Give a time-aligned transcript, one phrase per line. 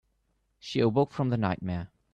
[0.57, 1.91] She awoke from the nightmare.